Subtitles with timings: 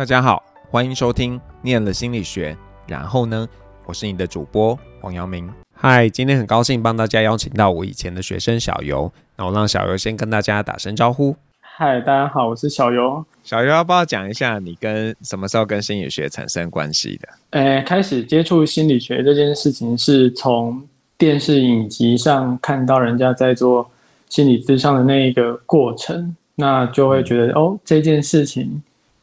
[0.00, 2.54] 大家好，欢迎收听《念了心理学》，
[2.90, 3.46] 然后呢，
[3.84, 5.46] 我是你的主播黄阳明。
[5.74, 11.36] 嗨，今天很高兴帮大家邀请到我以前的学生小游，那我让小游先跟大家打声招呼。
[11.60, 13.22] 嗨，大家好，我是小游。
[13.42, 17.28] 小游要不要讲一下你跟什么时候跟心理学产生关系的？
[17.50, 20.82] 呃，开始接触心理学这件事情是从
[21.18, 23.90] 电视影集上看到人家在做
[24.30, 28.82] 心理咨商的那一个过程，那就会觉得哦，这件事情。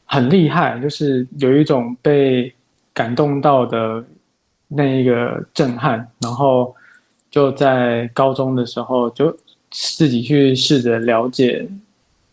[0.09, 2.53] 很厉害，就是有一种被
[2.93, 4.02] 感动到的
[4.70, 6.73] 那一个震撼，然后
[7.30, 9.38] 就在高中的时候就
[9.70, 11.67] 自己去试着了解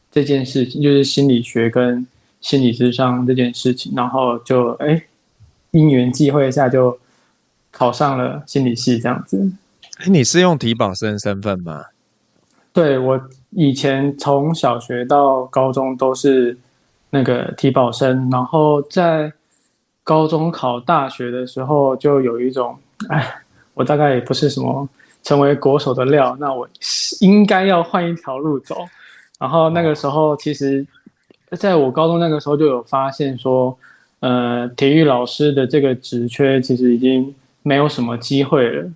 [0.09, 2.07] 这件事情，就是心理学跟
[2.41, 5.03] 心理智商这件事情，然后就哎
[5.73, 6.97] 因缘际会下就
[7.73, 9.51] 考上了心理系这样子。
[9.99, 11.87] 哎，你是用体保生身份吗？
[12.73, 16.57] 对，我以前从小学到高中都是。
[17.15, 19.33] 那个体保生，然后在
[20.03, 22.77] 高中考大学的时候，就有一种，
[23.09, 23.37] 哎，
[23.73, 24.89] 我大概也不是什么
[25.23, 26.69] 成为国手的料，那我
[27.21, 28.75] 应该要换一条路走。
[29.39, 30.85] 然后那个时候，其实
[31.53, 33.79] 在我高中那个时候就有发现说，
[34.19, 38.91] 呃，体育老师的这个职缺其实已经没有什么机会了。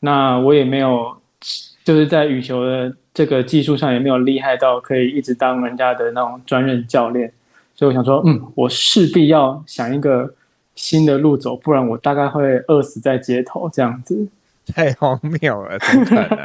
[0.00, 1.16] 那我也没有，
[1.84, 7.32] 就是在羽球的这个技术上也没有厉害到可以一直当人家的那种专任教练。
[7.82, 10.32] 所以我想说，嗯，我势必要想一个
[10.76, 14.28] 新的路走，不然我大概会饿死在街头这样子。
[14.72, 16.38] 太荒谬了，怎么可能？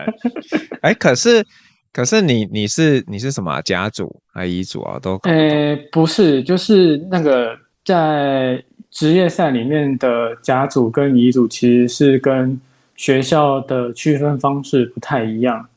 [0.81, 1.45] 哎、欸，可是，
[1.93, 4.97] 可是你你是你是什么、啊、甲组还乙组啊？
[4.99, 5.19] 都？
[5.25, 12.59] 呃、欸，不是，就是那个在职业赛里面的甲组跟乙组，其实是跟
[12.95, 15.67] 学校的区分方式不太一样。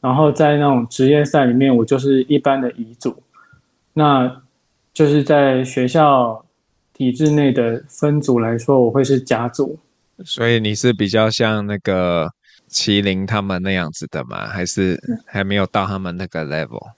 [0.00, 3.22] 然后在那种职业赛里面，我就是一般的乙组。
[3.92, 4.40] 那
[5.00, 6.44] 就是在学校
[6.92, 9.78] 体制内的分组来说，我会是甲组。
[10.26, 12.28] 所以你是比较像那个
[12.70, 14.46] 麒麟他们那样子的吗？
[14.48, 16.90] 还是还没有到他们那个 level？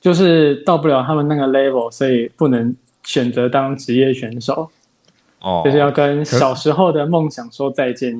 [0.00, 4.68] 就是到不了他们那个 level，所以不能选择当职业选手。
[5.38, 8.18] 哦，就是要跟小时候的梦想说再见。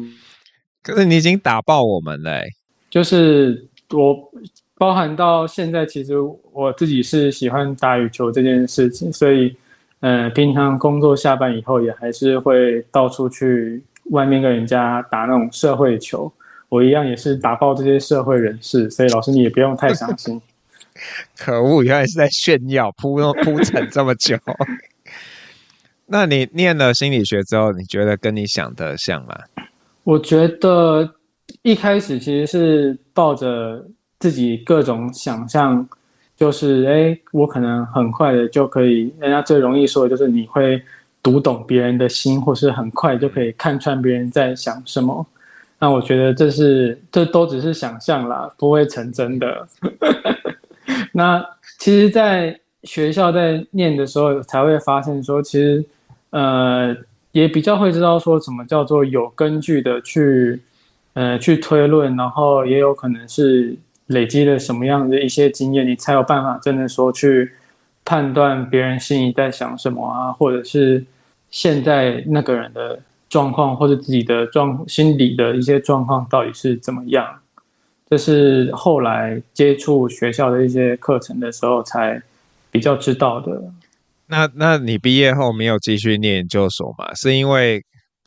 [0.80, 2.46] 可是，你已经打爆我们嘞欸。
[2.88, 4.30] 就是我。
[4.76, 6.14] 包含到现在，其实
[6.52, 9.56] 我自己是喜欢打羽球这件事情，所以，
[10.00, 13.80] 呃，平常工作下班以后，也还是会到处去
[14.10, 16.30] 外面跟人家打那种社会球。
[16.68, 20.42] 我一样也是打爆这些社会人士，所以老师你也不用太伤心。
[21.38, 23.14] 可恶，原来是在炫耀，铺
[23.44, 24.36] 铺陈这么久。
[26.06, 29.38] 那你念了心理学之后，你觉得跟你想的像吗？
[30.02, 31.14] 我觉得
[31.62, 33.86] 一开始其实是抱着。
[34.24, 35.86] 自己各种想象，
[36.34, 39.12] 就是哎，我可能很快的就可以。
[39.20, 40.82] 人家最容易说的就是你会
[41.22, 45.26] 读懂别人的心，或是很快就可以看穿别人在想什么。
[45.78, 49.68] 那我觉得这是这都只是想象啦，不会成真的。
[51.12, 51.44] 那
[51.78, 55.84] 其实，在学校在念的时候，才会发现说，其实
[56.30, 56.96] 呃，
[57.32, 60.62] 也比较会知道说什么叫做有根据的去
[61.12, 63.76] 呃去推论，然后也有可能是。
[64.06, 67.52] 累积了什么样的一些经验，你才有办法真的说去
[68.04, 71.04] 判断别人心里在想什么啊，或者是
[71.50, 77.40] 现在那个人的状况，或者自己的状心理的一些状况到底是怎么样？
[78.10, 82.22] 这是后来接触学校的一些课程的时候才
[82.70, 83.62] 比较知道的。
[84.26, 87.12] 那那你毕业后没有继续念研究所吗？
[87.14, 87.82] 是因为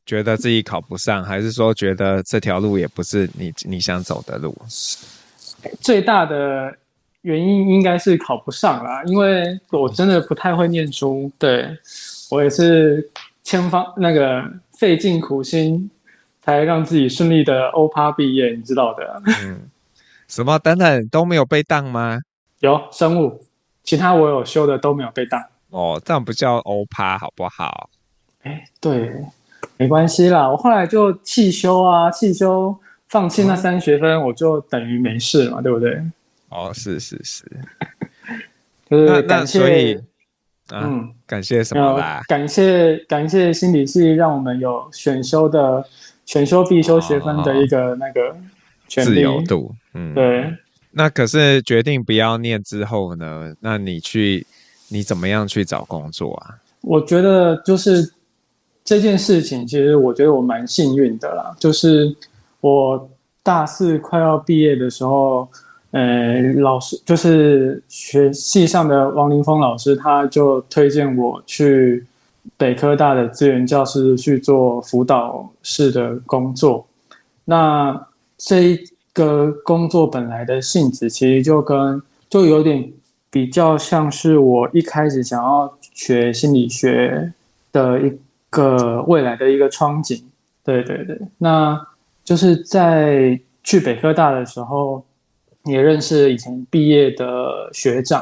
[0.06, 4.56] 觉得自己考不上，还是说觉得这条路也不是你你想走的路？
[5.82, 6.76] 最大的
[7.22, 11.32] 原因应该是考不上啦，因为我真的不太会念书。
[11.38, 11.68] 对，
[12.30, 13.10] 我也是
[13.44, 14.44] 千方那个
[14.78, 15.90] 费尽苦心，
[16.42, 19.22] 才让自己顺利的欧趴毕业，你知道的。
[19.44, 19.62] 嗯，
[20.28, 22.20] 什么等等都没有被当吗？
[22.60, 23.42] 有生物，
[23.84, 25.44] 其他我有修的都没有被当。
[25.70, 27.90] 哦，这样不叫欧趴好不好？
[28.44, 29.14] 哎，对，
[29.76, 32.78] 没关系啦，我后来就弃修啊，弃修。
[33.08, 36.02] 放弃那三学分，我就等于没事嘛，对不对？
[36.50, 37.44] 哦，是是是，
[38.90, 39.96] 就是感谢，所以
[40.70, 42.22] 啊、嗯，感谢什么啦？
[42.28, 45.86] 感谢感谢心理系让我们有选修的
[46.26, 48.36] 选修必修学分的一个那个
[48.88, 49.74] 自由度。
[49.94, 50.54] 嗯，对。
[50.92, 53.54] 那可是决定不要念之后呢？
[53.60, 54.46] 那你去
[54.90, 56.56] 你怎么样去找工作啊？
[56.82, 58.14] 我觉得就是
[58.84, 62.14] 这件事情，其实我觉得我蛮幸运的啦，就是。
[62.62, 63.10] 我
[63.44, 65.48] 大四快要毕业的时候，
[65.92, 72.06] 呃，老师就是学系上的王林峰老师，他就推荐我去
[72.58, 76.86] 北科大的资源教室去做辅导室的工作。
[77.46, 78.08] 那
[78.38, 78.80] 这一
[79.14, 82.92] 个工作本来的性质，其实就跟就有点
[83.30, 87.32] 比较像是我一开始想要学心理学
[87.72, 88.12] 的一
[88.50, 90.22] 个未来的一个憧憬。
[90.64, 91.88] 对对对，那
[92.28, 95.02] 就是在去北科大的时候，
[95.64, 98.22] 也认识以前毕业的学长。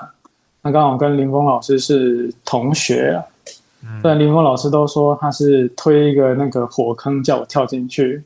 [0.62, 3.26] 那刚好跟林峰老师是同学啊。
[4.04, 8.22] 虽然林峰老师都说他是推一个那个火坑叫我跳进去，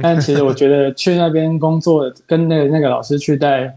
[0.00, 3.76] 但其实我觉得去那边工作，跟那个那个老师去带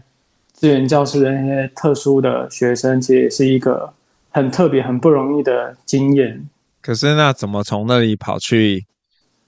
[0.52, 3.92] 资源教室的那些特殊的学生，其实也是一个
[4.30, 6.48] 很特别、很不容易的经验。
[6.80, 8.84] 可是那怎么从那里跑去，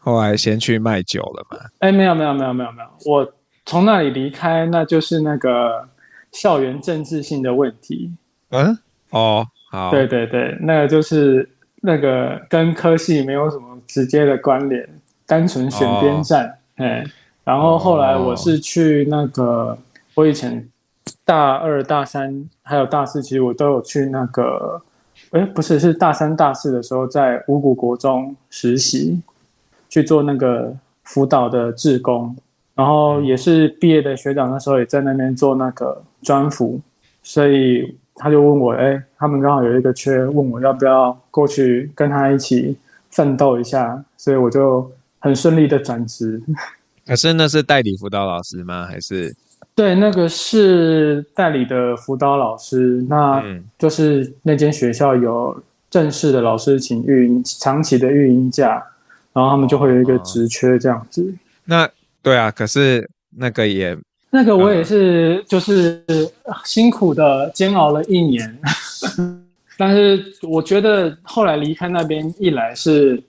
[0.01, 1.57] 后来先去卖酒了嘛？
[1.79, 3.33] 哎，没有没有没有没有没有，我
[3.65, 5.89] 从那里离开，那就是那个
[6.33, 8.13] 校园政治性的问题。
[8.51, 8.77] 嗯，
[9.11, 11.49] 哦，好，对对对，那个就是。
[11.83, 14.87] 那个跟科系没有什么直接的关联，
[15.25, 17.11] 单纯选边站，哎、哦，
[17.43, 19.79] 然后后来我是去那个，哦、
[20.15, 20.69] 我以前
[21.25, 24.83] 大二、大三还有大四，其实我都有去那个，
[25.31, 29.23] 哎，不是，是大三、大四的时候在五谷国中实习，
[29.91, 32.35] 去做那个辅导的志工，
[32.75, 36.81] 然后也是毕业的学长，那时候也在那边做那个专辅，
[37.23, 37.95] 所以。
[38.23, 42.77] 他就问我，哎，他们刚好有一个缺，问我要不要过去跟他一起
[43.09, 46.39] 奋斗一下，所以我就很顺利的转职。
[47.07, 48.85] 可 是那是代理辅导老师吗？
[48.85, 49.35] 还是？
[49.75, 53.43] 对，那个是代理的辅导老师，那
[53.79, 55.59] 就是那间学校有
[55.89, 58.85] 正式的老师请育婴长期的育婴假，
[59.33, 61.35] 然后他们就会有一个职缺这样子。
[61.65, 61.89] 那
[62.23, 63.97] 对啊，可是那个也。
[64.33, 66.05] 那个我也是，就是
[66.65, 68.59] 辛苦的煎熬了一年，
[69.77, 73.21] 但是我觉得后来离开那边，一来是，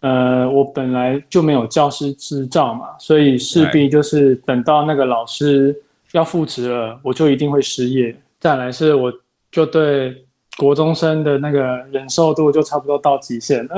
[0.00, 8.16] 呃，我本来就没有教师执照嘛，所以势必就是等到那个老师要复职了，我就一定会失业。
[8.40, 9.12] 再来是，我
[9.52, 10.24] 就对
[10.56, 13.76] 国中生的那个忍受度就差不多到极限了。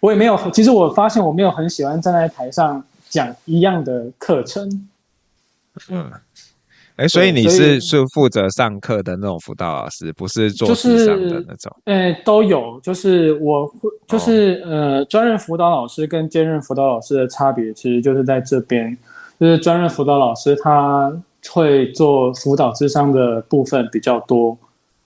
[0.00, 2.82] 我也没有，其实我发现我没有很喜欢站在台上。
[3.10, 4.86] 讲一样的课程，
[5.88, 6.08] 嗯，
[6.94, 11.76] 哎，所以你是是负责上课的那种辅导老师，不是做事上的那种？
[11.86, 18.96] 哎，都有，就是我会，就是、哦、呃，专任辅导老师跟兼任辅导老师的差别，其实就是在这边，
[19.40, 21.12] 就是专任辅导老师他
[21.48, 24.56] 会做辅导智商的部分比较多，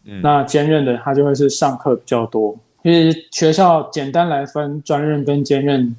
[0.05, 2.55] 嗯，那兼任的他就会是上课比较多，
[2.85, 5.97] 因为学校简单来分专任跟兼任。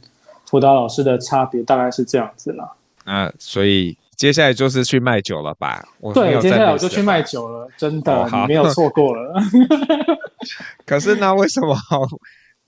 [0.48, 2.72] 辅导老师的差别大概是这样子啦。
[3.04, 5.84] 啊，所以接下来就是去卖酒了吧？
[6.00, 9.34] 我对，接下来我就去卖酒了，真的，哦、你没有错过了。
[10.86, 11.76] 可是那为什么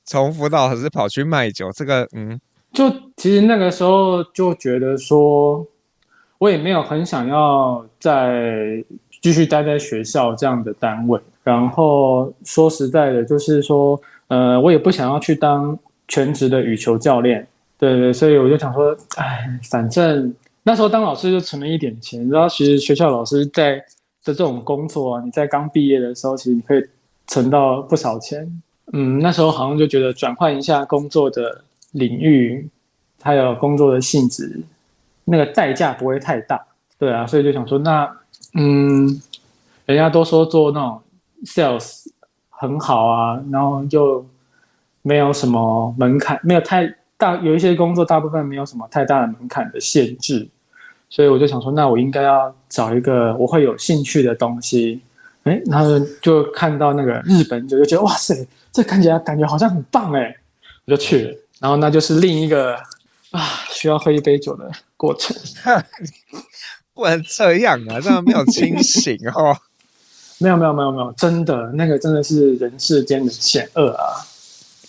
[0.03, 1.71] 从辅导老师跑去卖酒？
[1.71, 2.41] 这个，嗯，
[2.73, 5.65] 就其实那个时候就觉得说，
[6.39, 8.83] 我也没有很想要再
[9.21, 11.21] 继续待在学校这样的单位。
[11.47, 13.97] 然后说实在的，就是说，
[14.27, 17.47] 呃，我也不想要去当全职的羽球教练。
[17.79, 23.75] 对对，所以我就想说，哎，反正那时候当老师就存了一点钱，你知道，其实学校老师在
[24.25, 26.83] 的这种工作啊，你在刚毕业的时候，其实你可以
[27.27, 28.45] 存到不少钱。
[28.91, 31.61] 嗯，那时候好像就觉得转换一下工作的
[31.93, 32.67] 领域，
[33.21, 34.59] 还有工作的性质，
[35.23, 36.61] 那个代价不会太大。
[36.99, 38.05] 对啊，所以就想说，那
[38.55, 39.07] 嗯，
[39.85, 40.99] 人家都说做那种
[41.45, 42.07] sales
[42.49, 44.25] 很好啊，然后就
[45.01, 46.93] 没有什么门槛，没有太。
[47.19, 50.47] 大有一些工作，大部分没有什么太大的门槛的限制，
[51.09, 55.01] 所以我就想说，那我应该要找一个我会有兴趣的东西。
[55.41, 60.37] 哎，然后就看到那个日本酒，就觉得哇塞，这看起来感觉好像很棒哎，
[60.85, 61.35] 我就去了。
[61.59, 62.75] 然后那就是另一个
[63.31, 65.35] 啊，需要喝一杯酒的过程。
[66.93, 69.57] 不能这样啊，这样没有清醒哦。
[70.39, 74.23] 没有没有没有没有，真的那个真的是人世间的险恶啊。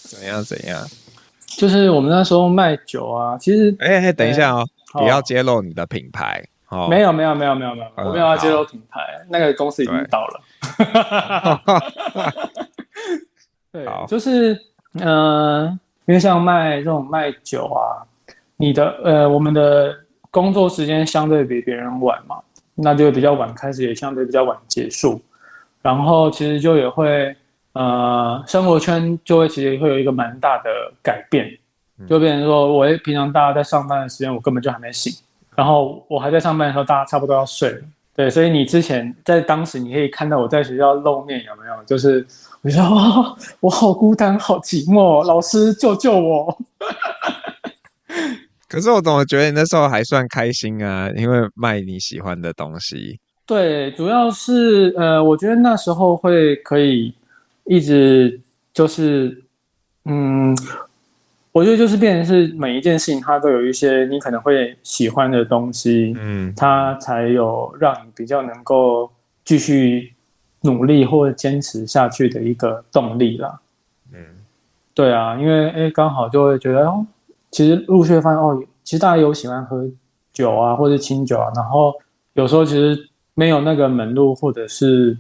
[0.03, 0.87] 怎样怎样？
[1.47, 6.87] 就是我们那时候卖酒啊，其实哎哎，等一下哦，不要揭露你的品牌哦。
[6.89, 10.41] 没有没有没有没有没有，我没有要揭露品牌，那个公司已经倒了。
[13.73, 14.57] 对， 就是
[14.95, 15.67] 嗯，
[16.07, 18.07] 因为像卖这种卖酒啊，
[18.57, 19.95] 你的呃，我们的
[20.31, 22.37] 工作时间相对比别人晚嘛，
[22.75, 25.21] 那就比较晚开始，也相对比较晚结束，
[25.89, 27.35] 然后其实就也会。
[27.75, 31.47] 呃，生活圈就会其实会有一个蛮大的改变，
[32.09, 35.13] 就变成说，我平常大家在上班的时间，我根本就还没醒，
[35.55, 37.81] 然后我还在上班的时候，大家差不多要睡了。
[38.17, 41.85] 对，所以你之前在当时你可以看到我在学校露面有没有？
[41.85, 42.27] 就是
[42.63, 46.59] 我说 哦，我好孤单，好寂寞，老师救救我！
[48.67, 51.09] 可是我怎么觉得你那时候还算开心啊？
[51.15, 53.21] 因为卖你喜欢的东西。
[53.49, 57.15] 对，主要是呃，我觉得那时候会可以
[57.65, 58.39] 一直
[58.73, 59.43] 就是
[60.05, 60.57] 嗯。
[61.51, 69.11] 我觉得就是变成是每一件事情，它都有一些你可能会喜欢的东西，嗯，它才有让你比较能够
[69.45, 70.13] 继续
[70.61, 73.59] 努力或者坚持下去的一个动力啦。
[74.13, 74.21] 嗯，
[74.95, 77.05] 对啊，因为哎，刚好就会觉得哦，
[77.51, 79.85] 其实陆续发现哦，其实大家有喜欢喝
[80.33, 81.93] 酒啊，或者清酒啊，然后
[82.35, 83.08] 有时候其实
[83.39, 85.17] 没有那个门路，或者是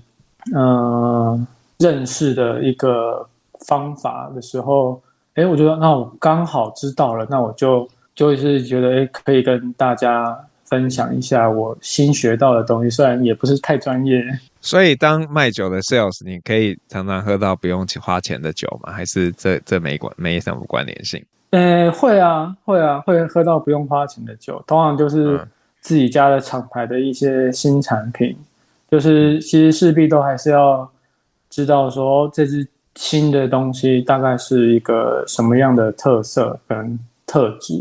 [0.52, 1.46] 嗯、呃、
[1.78, 3.24] 认识的一个
[3.68, 5.00] 方法的时候。
[5.34, 14.20] 哎，我觉得那我刚好知道了，那我就就是觉得哎，可以跟大家分享一下我新学到的东西，虽然也不是太专业。
[14.60, 18.92] 所以当卖酒的 sales，你可以常常喝到不用花钱的酒吗？
[18.92, 21.24] 还是这这没关没什么关联性？
[21.50, 25.40] 呃，会啊，会啊，会喝到不用花钱的酒，通常就是
[25.80, 28.44] 自己家的厂牌的一些新产品，嗯、
[28.90, 30.90] 就是其实势必都还是要
[31.48, 32.68] 知道说这支。
[32.94, 37.74] 新的东西大概是一个什么样的特色跟特质？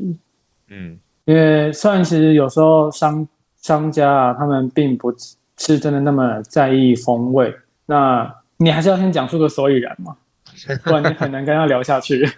[0.68, 3.28] 嗯，因为虽然其实有时候商
[3.60, 5.12] 商家啊，他们并不
[5.58, 7.52] 是真的那么在意风味，
[7.88, 10.16] 那你还是要先讲出个所以然嘛，
[10.86, 12.32] 不然你很难跟他聊下去。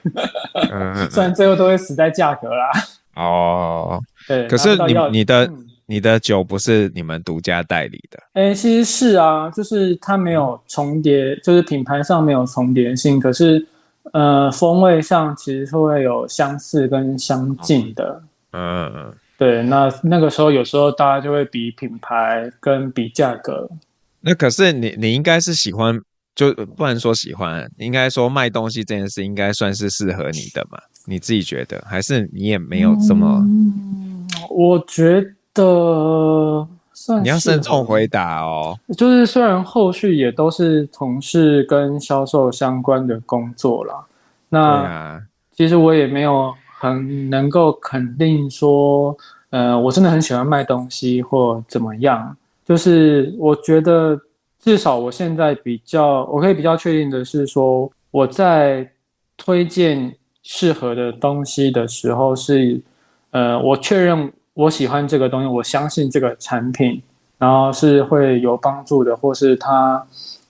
[0.72, 2.72] 嗯， 虽然最后都会死在价格啦。
[3.20, 5.46] 哦，对，可是你你的。
[5.46, 8.20] 嗯你的酒不是你们独家代理的？
[8.34, 13.66] 哎、欸，其实是啊，就是它没有重叠，就是品牌上没有重叠性，可是
[14.14, 18.22] 呃，风味上其实是会有相似跟相近的。
[18.52, 23.68] 嗯嗯嗯，对，那那个时候有时候大家就会比品牌跟比价格。
[24.22, 26.00] 那可是你你应该是喜欢，
[26.36, 30.78] 就不能说喜欢，应该说卖东西这件事应该算是适合你的嘛？
[31.10, 33.40] 你自己觉得，还是你也没有这么？
[33.40, 36.68] 嗯，我觉得。
[36.92, 38.78] 算你要慎重回答哦。
[38.98, 44.06] 就是虽然后续也都是从事跟销售相关的工作啦，
[44.50, 45.22] 那
[45.56, 49.16] 其实我也没有很能够肯定说，
[49.50, 52.36] 呃，我真的很喜欢卖东西或怎么样。
[52.66, 54.20] 就是我觉得
[54.62, 58.86] 至少我现在比较，我可以比较确定的是说，我在
[59.38, 60.14] 推荐
[60.44, 62.82] 适合的东西的时候是，
[63.32, 64.32] 呃，我确认。
[64.56, 67.02] 我喜欢这个东西，我相信这个产品，
[67.38, 70.06] 然后是会有帮助的，或是它，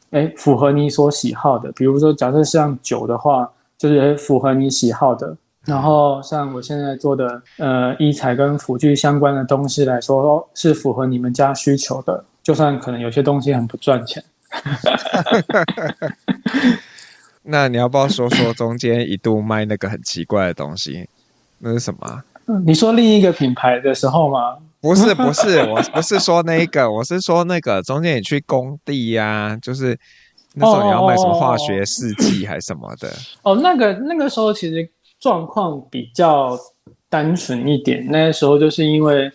[0.09, 1.71] 诶，符合你所喜好的。
[1.73, 5.37] 比如说，假设像酒的话，就是符合你喜好的。
[5.63, 12.25] 然后像我现在做的，呃，医材跟辅具相关的东西来说，是符合你们家需求的。
[12.41, 14.23] 就算可能有些东西很不赚钱。
[17.49, 21.07] 那你要不要说说中间一度 卖那个很奇怪的东西？
[21.59, 22.23] 那是什么？
[22.65, 24.57] 你说另一个品牌的时候吗？
[24.81, 29.97] 不是，不是，我不是说那个，我是说那个中间你去工地呀、啊，就是
[30.53, 33.11] 那时候你要卖什么化学试剂还是什么的。
[33.41, 34.89] 哦，那个那个时候其实
[35.19, 36.57] 状况比较
[37.09, 38.05] 单纯一点。
[38.09, 39.29] 那个时候就是因为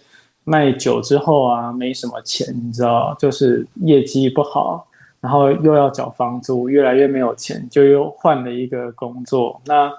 [0.44, 4.86] 卖酒之后啊，没什么钱，你知道，就是业绩不好，
[5.24, 9.58] 然后又要缴房租，越来越没有钱，就又换了一个工作。
[9.64, 9.90] 那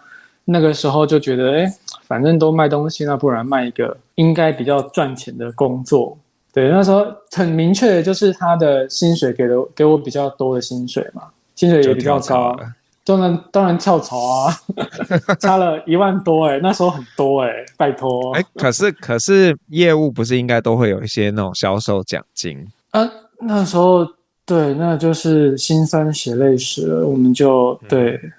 [0.44, 1.66] 那个时候就觉得，哎，
[2.04, 6.16] 反正都卖东西，那不然卖一个应该比较赚钱的工作。
[6.54, 11.24] 对，那时候很明确的就是他的薪水给了给我比较多的薪水嘛，
[11.56, 12.56] 薪水也比较高，
[13.04, 14.54] 当然当然跳槽啊，
[15.42, 18.32] 差了一万多哎，那时候很多哎，拜托。
[18.36, 23.10] 哎，可是可是业务不是应该都会有一些那种销售奖金啊？
[23.40, 24.08] 那时候
[24.46, 28.12] 对，那就是辛酸血泪史了，我们就对。
[28.24, 28.32] 嗯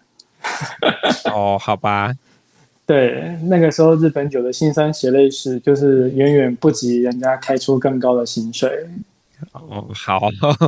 [1.34, 2.14] 哦，好吧，
[2.86, 8.86] 对，那个时候日本酒的辛酸血泪史，就是远远不及人家开出更高的薪水。
[9.50, 10.20] 哦，好，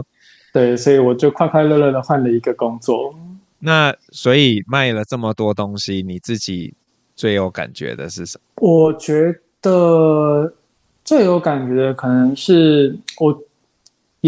[0.52, 3.14] 对，所以我就快快乐乐的换了一个工作。
[3.61, 6.75] 那所以卖了这么多东西，你自己
[7.14, 8.68] 最有感觉的是什么？
[8.68, 10.52] 我觉得
[11.04, 13.40] 最有感觉的可能是我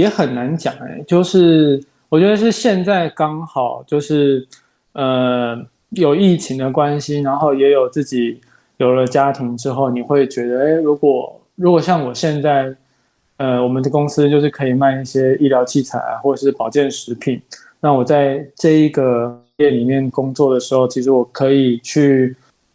[0.01, 4.49] 也很难讲哎，就是我觉得是现在刚好就是。
[4.93, 5.57] 呃，
[5.91, 8.41] 有疫情的关系，然后也有自己
[8.79, 12.75] 有了家庭之后，你会觉得，哎，如果如果像我现在，
[13.37, 17.41] 呃，我们的公司就是可以卖一些医疗器材啊，或者是保健食品，
[17.79, 22.35] 那我在这一个店里面工作的时候，其实我可以去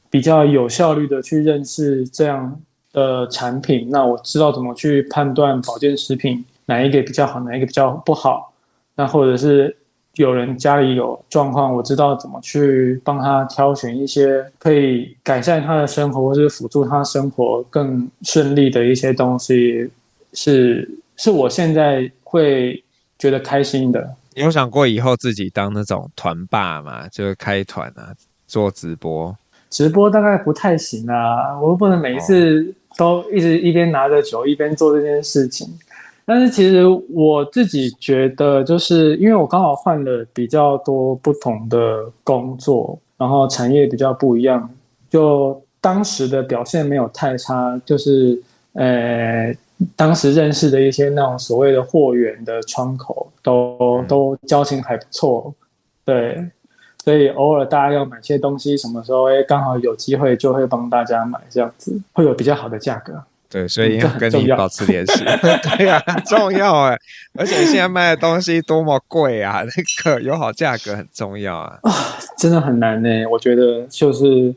[0.09, 2.57] 比较有效率的去认识这样
[2.93, 8.53] 的产品，那我知道怎么去判断保健食品哪一个比较好，哪一个比较不好，
[8.95, 9.75] 那或者是。
[10.15, 19.91] 有人家里有状况，我知道怎么去帮他挑选一些可以改善他的生活，或是辅助他生活更顺利的一些东西，
[20.31, 22.81] 是是我现在会
[23.19, 24.15] 觉得开心的。
[24.33, 27.09] 你有想过以后自己当那种团霸吗？
[27.09, 28.15] 就是开团啊，
[28.47, 29.35] 做直播。
[29.69, 35.67] 直播大概不太行啊，我又不能每一次都一直一边拿着酒一边做这件事情。
[36.27, 44.67] 但是其实我自己觉得，就是因为我刚好换了比较多不同的工作，然后产业比较不一样，
[45.07, 48.41] 就当时的表现没有太差，就是
[48.73, 49.55] 呃，
[49.95, 55.53] 当时认识的一些那种所谓的货源的窗口都，都都交情还不错，
[56.03, 56.43] 对，
[57.03, 63.13] 所以偶尔大家要买些东西，什么时候哎刚好有机会就会帮大家买，这样子会有比较好的价格。
[63.55, 65.23] 对，所以要跟你保持联系。
[65.77, 66.99] 对呀、啊，很重要哎！
[67.39, 71.79] 而且现在卖的东西多么贵啊，那个友好价格很重要啊。
[71.83, 71.91] 啊，
[72.37, 73.09] 真的很难呢。
[73.31, 74.53] 我觉得就是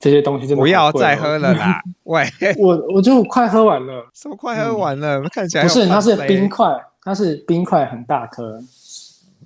[0.00, 1.82] 这些东西真的不要再喝了啦。
[2.04, 2.26] 喂，
[2.56, 5.18] 我我就快喝完了，什么快喝完了？
[5.18, 8.58] 嗯、看起来不是，它是冰块，它是冰块很大颗。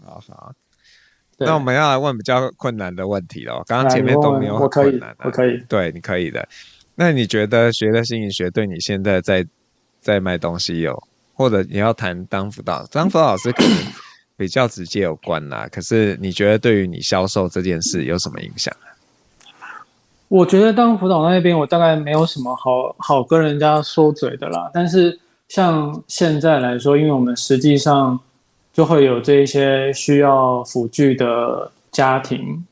[0.07, 0.53] 好好，
[1.39, 3.65] 那我们要来问比较困难的问题了。
[3.67, 6.47] 刚刚前面都没有很困难、啊，我可以，我可以，对，你可以的。
[7.03, 9.45] 那你觉得学的心理学对你现在在
[10.01, 11.03] 在卖东西有，
[11.35, 13.77] 或者你要谈当辅导，当辅导老师可能
[14.37, 15.69] 比较直接有关啦。
[15.73, 18.73] 可是你觉得对于你销售这件事有什么影响？
[20.29, 24.71] 我觉得当辅导那边，我大概没有什么好好跟人家说嘴的啦。
[24.73, 25.19] 但是
[25.49, 28.21] 像现在来说，因为我们实际上
[28.73, 32.65] 就会有这一些需要辅具的家庭，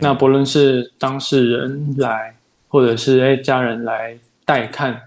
[0.00, 2.34] 那不论是当事人来。
[2.70, 4.98] 或者是诶家人来带看，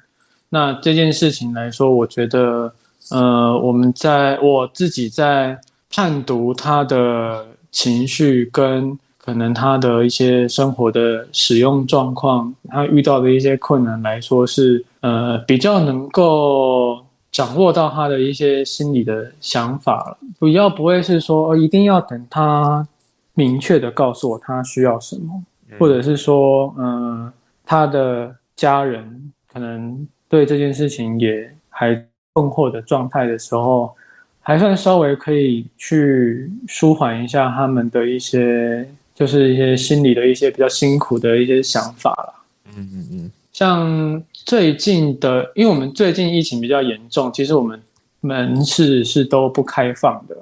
[0.50, 2.72] 那这件事情来说，我觉得，
[3.10, 5.58] 呃，我们在我自己在
[5.90, 17.00] 判读他的情绪跟可能他的一些生活的使用状况，他遇到的一些困难来说是，呃比较能够
[17.32, 22.86] 掌握到他的一些心理的想法，不要不会是说，一定要等他
[23.34, 25.42] 明确的告诉我他需要什么，
[25.80, 27.32] 或者是说，嗯、
[27.66, 31.94] 他的家人可能对这件事情也还
[32.34, 33.94] 困惑的状态的时候，
[34.42, 42.34] 还算稍微可以去舒缓一下他们的一些，就是一些心理的一些比较辛苦的一些想法了。
[42.76, 43.32] 嗯嗯嗯。
[43.52, 47.80] 像最近的，因为我们最近疫情比较严重，其实我们
[48.20, 50.36] 门市是都不开放的，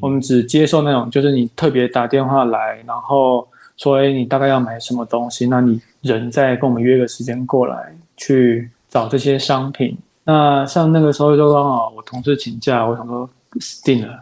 [0.00, 3.46] 我们只接受那种，就是你特别打电话来，然后
[3.76, 5.80] 说，哎，你大概要买什么东西，那你。
[6.02, 9.98] 人再跟我们约个时间过来去找这些商品。
[10.22, 14.12] 那像那个时候就刚好我同事请假，我想说死定了，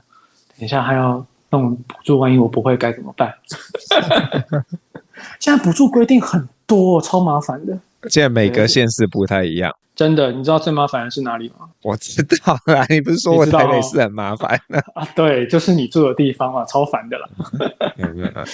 [0.57, 3.35] 等一下还要弄补助，万一我不会该怎么办？
[5.39, 7.79] 现在补助规定很多，超麻烦的。
[8.09, 9.71] 现在每个县市不太一样。
[9.95, 11.69] 真的，你知道最麻烦的是哪里吗？
[11.83, 14.59] 我知道啦，你不是说我台北市很麻烦
[14.95, 15.07] 啊？
[15.15, 17.29] 对，就是你住的地方嘛，超烦的啦。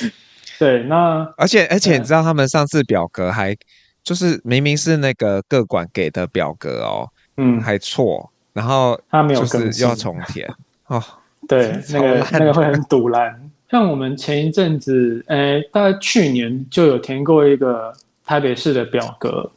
[0.60, 3.56] 对，那而且而且你知道他们上次表格还
[4.04, 10.46] 就是明明是那个各管给的表格哦，嗯，还错，然后他没有就是要重填
[10.88, 11.02] 哦。
[11.48, 13.40] 对， 那个那个会很堵烂。
[13.70, 17.90] 像我们前一阵子，诶，大概去年就有填过一个
[18.26, 19.50] 台北市的表格，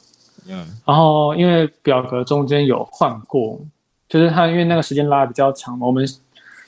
[0.47, 3.59] 嗯，然后因为表格中间有换过，
[4.07, 6.07] 就是他因为那个时间拉得比较长嘛，我们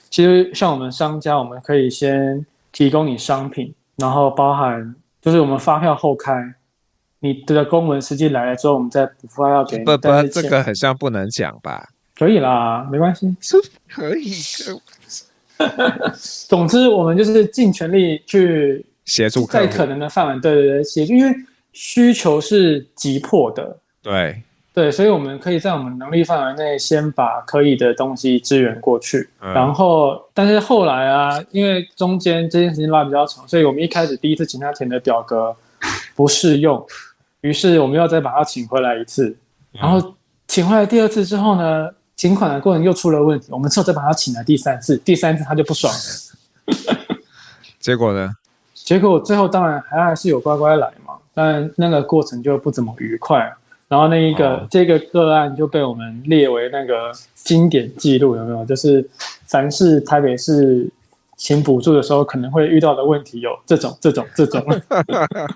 [0.10, 3.74] 其实像我们商家，我们可以先提供你商品。
[3.98, 6.54] 然后包含就是我们发票后开，
[7.20, 9.84] 你的公文实际来了之后，我们再补发票给你。
[9.84, 11.90] 不不，这个很像不能讲吧？
[12.16, 13.36] 可以啦，没关系。
[13.42, 13.58] 是
[13.90, 14.32] 可以
[14.66, 14.82] 的。
[16.48, 21.36] 总之，我们就是尽全力去协助，在可能的范围，对对对，协助，因为
[21.74, 23.78] 需求是急迫的。
[24.02, 24.42] 对。
[24.76, 35.56] 对，所以我们可以在我们能力范围内先把可以的东西支援过去，嗯、然后，但是后来啊，因为中间这件事情拉比较长，所以我们一开始第一次请他填的表格
[36.14, 36.86] 不适用，
[37.40, 39.34] 于是我们要再把他请回来一次，
[39.72, 40.14] 然后
[40.46, 47.16] 请回来第二次之后呢，请款的过程又出了问题，我们之后再把他请来第三次，第三次他就不爽了，
[47.80, 48.30] 结果呢？
[48.74, 53.56] 结果最后当然还还是有乖乖来嘛，但那个过程就不怎么愉快。
[53.96, 58.66] 然后那一个、哦、这个个案就被我们列为那个经典记录，有没有？
[58.66, 59.10] 就是
[59.46, 60.86] 凡是台北市
[61.38, 64.62] 请补助的时候可能会遇到的问题，有这种、这种、这种。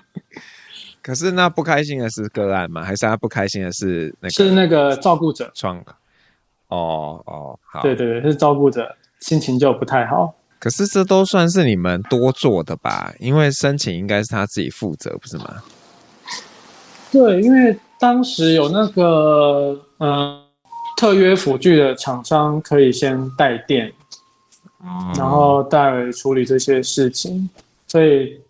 [1.02, 2.82] 可是那不开心的是个案吗？
[2.82, 4.30] 还是他不开心的是那个？
[4.30, 5.50] 是那个照顾者。
[5.52, 5.76] 创。
[6.68, 7.82] 哦哦，好。
[7.82, 10.34] 对对对，是照顾者心情就不太好。
[10.58, 13.12] 可是这都算是你们多做的吧？
[13.18, 15.62] 因为申请应该是他自己负责，不是吗？
[17.12, 20.42] 对，因为当时有那个嗯、呃、
[20.96, 23.92] 特约辅具的厂商可以先代垫，
[24.82, 27.48] 嗯、然后代为处理这些事情，
[27.86, 28.40] 所以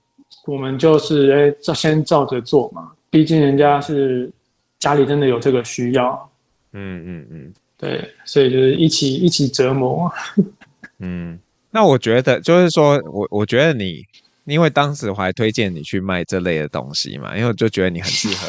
[0.47, 2.93] 我们就是哎，照先照着做嘛。
[3.11, 4.31] 毕竟人家是
[4.79, 6.31] 家里真的有这个需要，
[6.73, 10.11] 嗯嗯嗯，对，所以就是一起一起折磨，
[11.01, 11.39] 嗯。
[11.73, 14.05] 那我觉得就是说，我我觉得你，
[14.45, 18.49] 因为当时我还推荐你去卖这类的东西嘛，因为我就觉得你很适合，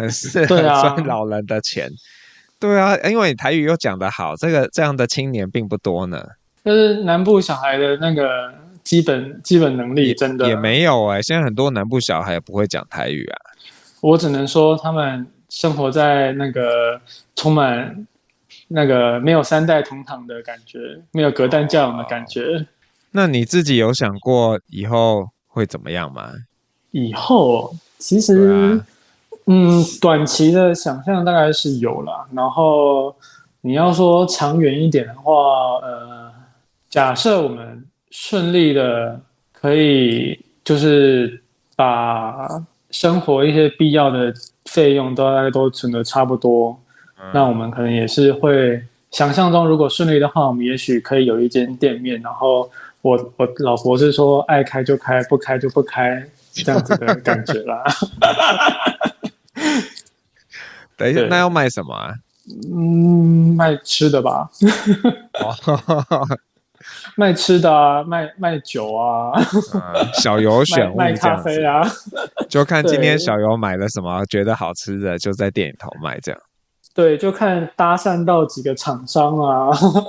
[0.00, 1.90] 很 适合赚老人的钱。
[2.58, 6.24] 对啊，因为你台语又讲得好，这个这样的青年并不多呢。
[6.62, 13.36] 但是南部小孩的那个基本基本能力真的也，也没有哎、欸，现在很多南部小孩也不会讲台语啊。
[14.00, 17.00] 我只能说他们生活在那个
[17.36, 18.06] 充满。
[18.72, 20.78] 那个没有三代同堂的感觉，
[21.10, 22.40] 没有隔代教养的感觉。
[22.42, 22.66] 哦。
[23.10, 26.30] 那你自己有想过以后会怎么样吗？
[26.92, 28.86] 以后其实，啊、
[29.52, 32.24] 嗯，短期的想象大概是有了。
[32.32, 33.12] 然后
[33.62, 35.32] 你要说长远一点的话，
[35.82, 36.30] 呃，
[36.88, 39.20] 假设我们顺利的
[39.52, 41.42] 可以，就是
[41.74, 42.46] 把
[42.92, 44.32] 生活一些必要的
[44.66, 46.78] 费用都大概都存的差不多。
[47.34, 52.22] 那我们可能也是会想象中，如果顺利的话，我们也许可以有一间店面。
[52.22, 52.70] 然后
[53.02, 57.82] 我我老婆是说，爱开就开，不开就不开，这样子的感觉啦。
[61.00, 62.14] 等一下，那要卖什么啊？
[62.72, 64.48] 嗯，卖吃的吧。
[67.16, 69.32] 卖吃的啊，卖卖酒啊。
[70.14, 71.82] 小游选物卖咖啡啊。
[72.48, 76.40] 就看今天小游买了什么，觉得好吃的，就在店里头卖这样。
[76.94, 80.04] 对，就看搭讪到几个厂商啊，嗯、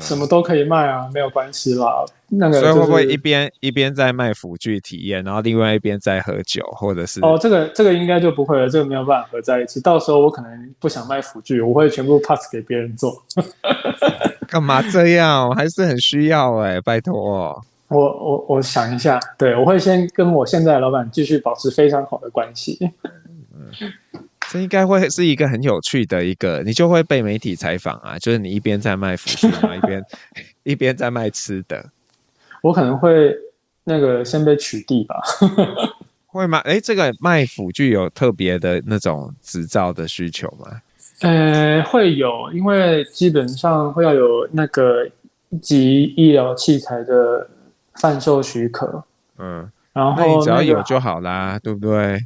[0.00, 2.04] 什么都可以卖啊，没有关系啦。
[2.28, 7.20] 那个、就是，所以会不会一边一边在卖辅具体验，然后另外一边在喝酒，或者是？
[7.20, 9.80] 哦，这个这个应该就不会了，这个没有办法合在一起。
[9.80, 13.22] 到时候我可能不想卖辅具，我会全部 pass 给别人做。
[14.48, 15.48] 干嘛这样？
[15.48, 17.62] 我还是很需要哎、欸，拜托。
[17.88, 22.78] 我我我想一下，对，我会先跟我现在的老板继续保持非常好的关系。
[23.54, 23.92] 嗯
[24.54, 30.04] 这应该会是一个很有趣的一个，你就会被媒体采访啊，就是你一边在卖辅具嘛，一边
[30.62, 31.84] 一边在卖吃的。
[32.62, 33.36] 我可能会
[33.82, 35.16] 那个先被取缔吧？
[36.30, 36.58] 会吗？
[36.58, 40.80] 哎，这个卖辅具有特别的那种执照的需求吗？
[41.22, 45.04] 呃，会有，因为基本上会要有那个
[45.50, 47.50] 一级医疗器材的
[47.94, 49.02] 贩售许可。
[49.38, 52.24] 嗯，然后、那个、那你只要有就好啦，对不对？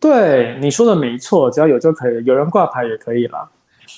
[0.00, 3.48] 对，你说的没错，只要有就可以，有人挂牌也可以啦。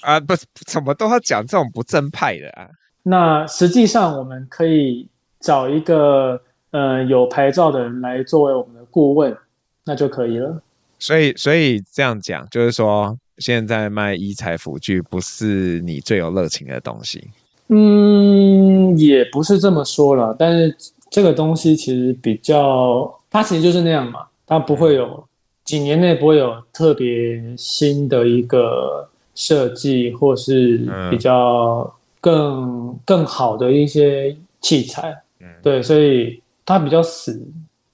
[0.02, 0.34] 啊，不，
[0.66, 2.68] 怎么都要讲这种不正派的啊？
[3.02, 5.08] 那实际上我们可以
[5.40, 9.36] 找一个呃有牌照的人来作为我们的顾问，
[9.84, 10.60] 那就可以了。
[10.98, 17.30] 所以，所以这样讲就是说，现在卖医材辅具不是你最有热情的东西。
[17.68, 20.76] 嗯，也不是这么说了，但是
[21.10, 25.24] 这个东西其实比较，它其实就是那样嘛，它不会有。
[25.68, 37.38] 几年内不会有特别新的一个设计，或是比较更、嗯、更好的一些器材，嗯、对，所以它比较死，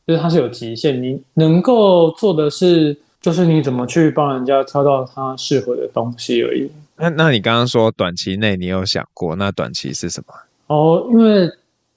[0.06, 1.02] 就是它是有极限。
[1.02, 6.70] 你能够做的是，就是你怎么去帮人家挑到他适合的东西而已。
[6.96, 10.34] 那那你刚刚说短期内你有想过，那短期是什么？
[10.68, 11.50] 哦，因为。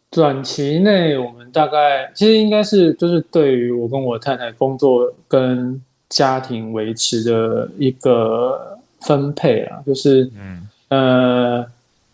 [0.10, 11.66] 短期内，我们大概其实应该是就是对于我跟我太太工作跟家庭维持的一个分配啊，就是嗯呃，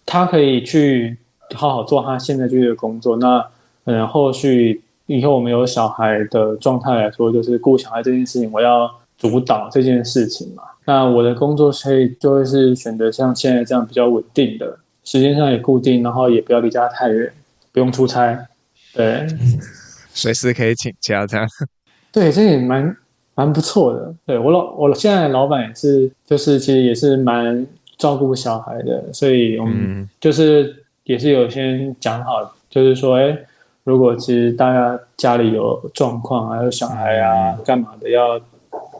[0.05, 1.15] 他可以去
[1.53, 3.45] 好好做他现在这个工作，那
[3.85, 10.63] 嗯后续以后我们有小孩的状态来说，就是顾小孩这件事情，我要主导这件事情嘛。
[10.85, 17.31] 那我的工作可以就会是选择像现在这样比较稳定的，时间上也固定，然后也不要离家太远。
[17.73, 18.47] 不用出差，
[18.93, 19.27] 对，
[20.13, 21.45] 随时可以请假这样。
[22.11, 22.95] 对，这也蛮
[23.33, 24.13] 蛮不错的。
[24.27, 27.65] 对，我老我现在的老板也是，就是其实也是蛮
[27.97, 33.35] 照顾小孩的，所以我们就是也是有先讲好，就是说，哎，
[33.83, 38.39] 如果其实大家家里有状况，还有小孩啊，干嘛的，要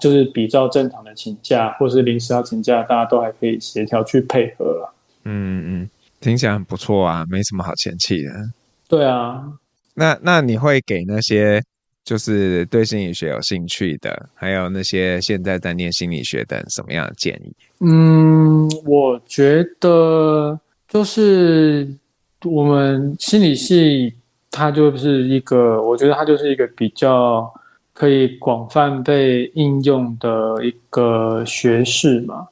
[0.01, 4.93] 就是比照正常的请假，或是临时要请假，大家都还可以协调去配合了。
[5.25, 8.31] 嗯嗯，听起来很不错啊，没什么好嫌弃的。
[8.93, 9.43] 对啊，
[9.95, 11.59] 那那你会给那些
[12.03, 17.55] 就是对心理学有兴趣的，还有那些现在在念心理学的什么样的建议？
[17.79, 21.91] 嗯，我觉得就是
[22.43, 24.13] 我们心理系
[24.51, 27.51] 它就是一个，我觉得它就是一个比较
[27.93, 32.47] 可以广泛被应用的一个学士嘛。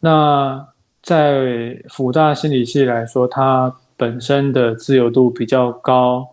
[0.00, 0.66] 那
[1.04, 6.28] 在辅大心理系来说，它本身的自由度比较高，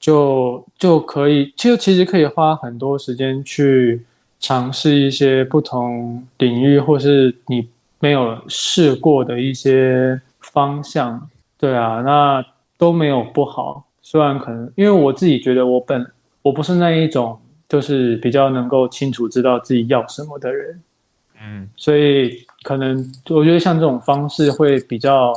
[0.00, 4.04] 就就可以，就其实可以花很多时间去
[4.40, 7.68] 尝试一些不同领域，或是你
[8.00, 11.28] 没有试过的一些方向。
[11.56, 12.44] 对啊，那
[12.76, 13.84] 都没有不好。
[14.02, 16.04] 虽然可能，因为我自己觉得我本
[16.42, 20.82] 我不是那一种，就是比较能够清楚知道自己要什么的人，
[21.40, 22.98] 嗯，所以可能
[23.30, 25.32] 我觉得像这种方式会比较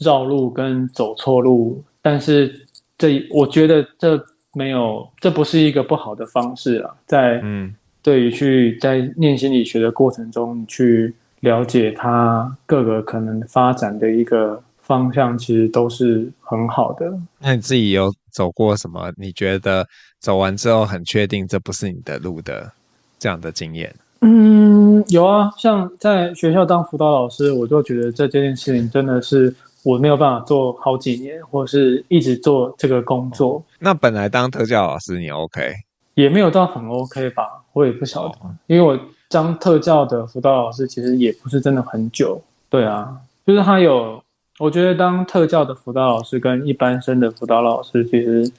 [0.00, 2.66] 绕路跟走错路，但是
[2.98, 14.62] 这我觉得这没有，这不是一个不好的方式啊，在嗯，对于去在念心理学的过程中去了解它各个可能发展的一个。
[14.82, 17.08] 方向其实都是很好的。
[17.38, 19.12] 那你自己有走过什么？
[19.16, 19.86] 你觉得
[20.18, 22.68] 走完之后很确定这不是你的路的
[23.16, 23.94] 这样的经验？
[24.22, 25.48] 嗯，有啊。
[25.56, 33.54] 像在学校当辅导老师，我就觉得这件事情真的是我没有办法做好几年，或是一直做这个工作。
[33.54, 35.72] 哦，那本来当特教老师你 OK？
[36.14, 37.62] 也没有到很 OK 吧？
[37.72, 42.42] 我也不晓得，哦，因为我当特教的辅导老师其实也不是真的很久。
[42.68, 43.16] 对啊，
[43.46, 44.22] 就是他有。
[44.58, 48.52] 我觉得当特教的辅导老师跟一般生的辅导老师，其实，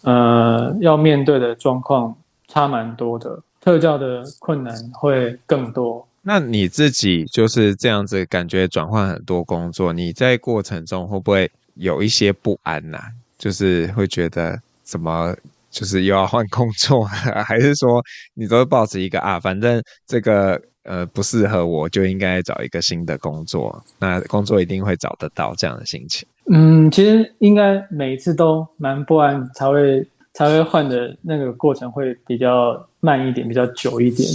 [0.00, 2.16] 呃，要面对的状况
[2.48, 3.38] 差蛮多的。
[3.60, 6.08] 特教的困难会更多。
[6.28, 13.04] 那你自己就是这样子，感觉转换很多工作，你在过程中会不会有一些不安呐、啊？
[13.38, 15.32] 就是会觉得怎么，
[15.70, 17.04] 就是又要换工作，
[17.46, 18.02] 还是说
[18.34, 20.60] 你都会抱持一个啊，反正这个。
[20.88, 26.24] 呃，不适合我就应该找一个新的工作，那工作一定会找得到这样的心情。
[26.48, 34.28] 嗯，其实应该每一次都蛮不安，才会才会换的那个过程会比较慢一点，比较久一点。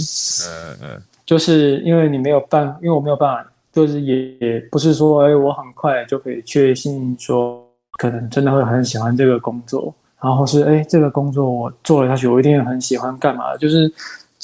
[0.46, 13.90] 嗯嗯，就是因为你没有办，因为我没有办法，就是也也不是说，哎，我很快就可以确信说，可能真的会很喜欢这个工作，然后是哎，这个工作我做了下去，我一定很喜欢干嘛，就是。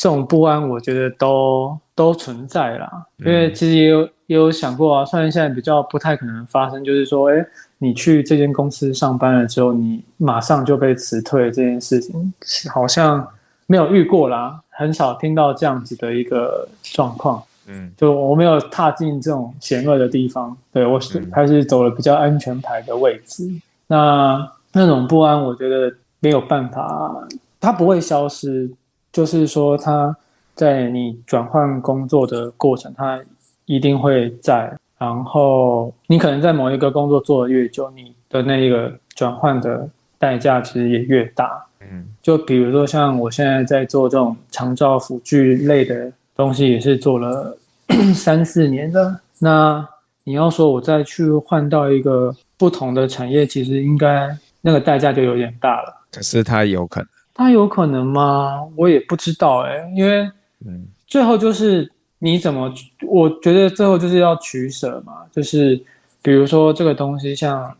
[0.00, 2.88] 这种不安，我觉得都都存在啦。
[3.16, 7.44] 因为其实也有也有想过啊，虽然现在比较不太可能发生，就是说，哎，
[7.78, 12.32] 你去这间公司上班了之后，你马上就被辞退这件事情，
[12.72, 13.26] 好像
[13.66, 17.42] 没有遇过啦，很少听到这样子的一个状况。
[17.66, 23.50] 嗯，就我没有踏进这种险恶的地方，对，我是还是走了比较安全牌的位置。
[23.88, 27.12] 那那种不安，我觉得没有办法，
[27.60, 28.70] 它不会消失。
[29.12, 30.16] 就是说，它
[30.54, 33.20] 在你转换工作的过程，它
[33.64, 34.72] 一定会在。
[34.96, 39.88] 然后你可能在某一个工作做的越久，你的那个转换的
[40.18, 41.66] 代价其实也越大。
[41.80, 47.56] 嗯，就比如说像我现在在做这种长照辅具类的东西，也是做了
[48.14, 49.20] 三四年的。
[49.38, 49.86] 那
[50.24, 55.94] 你要说我再去换到一个不同的产业，其实应该那个代价就有点大了。
[56.10, 57.08] 可是它有可能。
[57.34, 58.60] 他有可能吗？
[58.74, 60.28] 我也不知道哎、欸，因为
[60.66, 61.88] 嗯，最后就是
[62.18, 62.74] 你怎么，
[63.06, 65.12] 我觉得最后就是要取舍嘛。
[65.30, 65.80] 就是
[66.20, 67.72] 比如说这个东西，像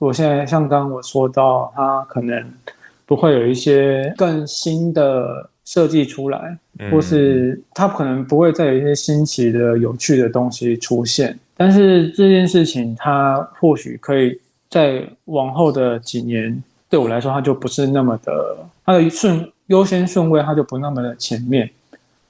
[0.00, 2.44] 我现在像刚刚我说到，它可能
[3.06, 6.58] 不会有一些更新的设计出来，
[6.90, 11.38] 或是它可能不会再有一些新奇的、有趣的东西出现。
[11.56, 14.38] 但是这件事情，它或许可以
[14.68, 18.58] 在往后的几年，对我来说，它就不是那么的。
[18.84, 21.68] 它的顺优先顺位，它就不那么的前面。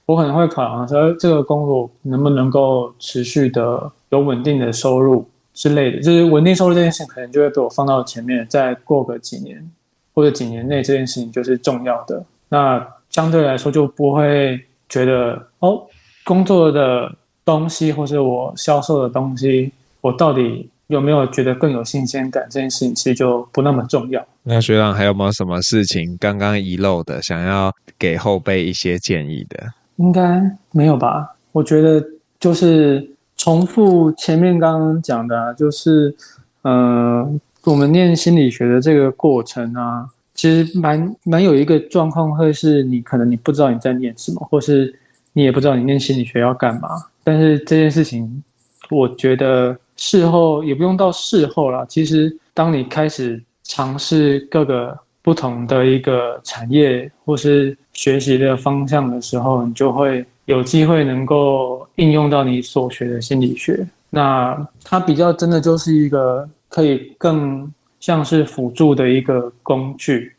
[0.07, 8.47] 我可能会考量说，这个工作能不能够持续的有稳定的收入之类的，就是稳定收入这件事情，可能就会被我放到前面。
[8.49, 9.69] 再过个几年
[10.17, 12.25] 或者几年内，这件事情就是重要的。
[12.49, 15.87] 那相对来说，就不会觉得哦，
[16.25, 20.69] 工作的东西或是我销售的东西，我到底。
[20.89, 22.47] 有没有觉得更有新鲜感？
[22.49, 24.25] 这件事情其实就不那么重要。
[24.45, 29.59] 那学长还有没有什么事情刚刚遗漏的，想要给后辈一些建议的？
[29.97, 31.35] 应该没有吧？
[31.51, 32.01] 我觉得
[32.39, 33.05] 就是
[33.37, 36.15] 重复前面刚刚讲的啊，就是
[36.63, 44.99] 嗯、呃，我们念心理学的这个过程啊，其实蛮蛮有一个状况，会是你可能你不知道你在念什么，或是
[45.33, 46.89] 你也不知道你念心理学要干嘛。
[47.23, 48.43] 但是这件事情，
[48.91, 49.77] 我觉得。
[49.99, 51.87] 事后也不用到事后了。
[51.89, 63.89] 其实，当你开始尝试各个不同的一个产业或是学习的方向的时候，你就会有机会能够应用到你所学的心理学。
[64.11, 70.35] 那它比较真的就是一个可以更像是辅助的一个工具，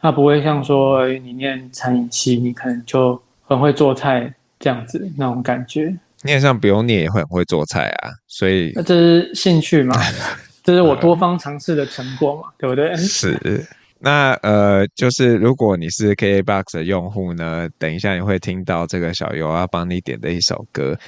[0.00, 5.94] 它不会像说你念餐饮系，你可能就很会做菜这样子那种感觉。
[6.22, 9.94] 念上不用念也会很会做菜啊，所以那这是兴趣嘛？
[10.64, 12.48] 这是我多方尝试的成果嘛？
[12.56, 12.96] 对不对？
[12.96, 13.62] 是。
[13.98, 20.98] 那呃，就是如果你是 K A Box 的用户呢，等一下你会听到这个小游要帮你点的一首歌。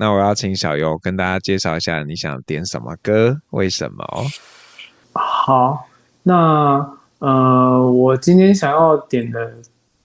[0.00, 4.06] 那我要请小游跟大家介绍一下你想点什么歌，为什么？
[5.12, 5.88] 好，
[6.22, 9.54] 那呃，我今天想要点的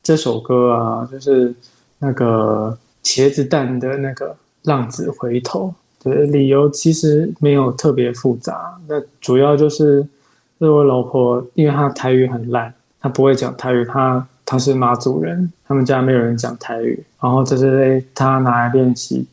[0.01, 1.53] 这首歌啊，就是
[1.99, 4.31] 那个茄子蛋的那个
[4.63, 5.75] 《浪子回头》。
[6.03, 10.03] 对，理由其实没有特别复杂，那主要就是
[10.57, 19.27] 是我老婆，因为她台语很烂，她不会讲台语，她她是马祖人，他们家没有人讲台语，然后这是她拿来练习。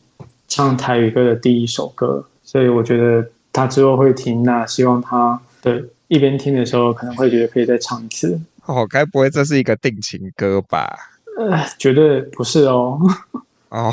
[0.53, 8.37] 唱台语歌的第一首歌，所以我觉得他之后会听，那希望他对一边听的时候可能会觉得可以再唱一次。
[8.65, 10.93] 哦，该不会这是一个定情歌吧？
[11.39, 12.99] 呃，绝对不是哦。
[13.69, 13.89] 哦，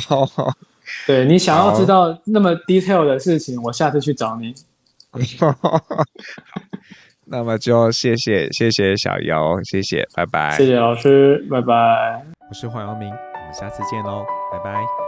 [1.07, 4.53] 对，你想要知道那么 detail 的事情，我下次去找你。
[7.27, 10.57] 那么就谢谢谢谢小游，谢谢，拜拜。
[10.57, 12.27] 谢谢老师，拜拜。
[12.51, 15.08] 我是黄耀明，我们下次见喽，拜拜。